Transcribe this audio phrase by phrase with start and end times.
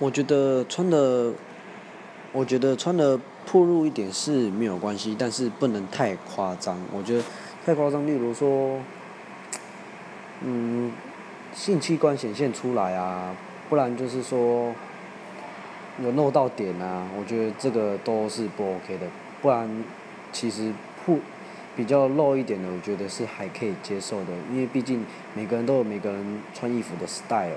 [0.00, 1.30] 我觉得穿的，
[2.32, 6.80] 我觉得穿的暴露一点是没有关系，但是不能太夸张。
[6.90, 7.22] 我觉得
[7.66, 8.80] 太夸张，例如说，
[10.40, 10.90] 嗯，
[11.52, 13.36] 性器官显现出来啊，
[13.68, 14.74] 不然就是说
[16.02, 19.06] 有漏到点啊，我觉得这个都是不 OK 的。
[19.42, 19.84] 不然
[20.32, 20.72] 其实
[21.04, 21.20] 不。
[21.76, 27.52] 比较露一点的，我觉得是还可以接受的，因为毕竟每个人都有每个人穿衣服的 style。